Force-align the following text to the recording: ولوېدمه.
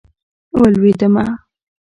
ولوېدمه. 0.59 1.25